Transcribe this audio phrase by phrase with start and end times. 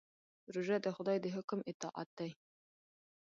[0.53, 2.31] روژه د خدای د حکم اطاعت دی.